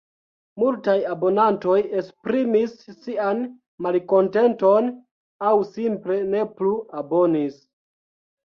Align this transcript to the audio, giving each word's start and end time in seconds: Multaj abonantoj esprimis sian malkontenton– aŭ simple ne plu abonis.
Multaj 0.61 0.95
abonantoj 1.15 1.75
esprimis 1.99 2.73
sian 2.95 3.43
malkontenton– 3.87 4.89
aŭ 5.51 5.55
simple 5.77 6.19
ne 6.33 6.43
plu 6.57 6.73
abonis. 7.05 7.63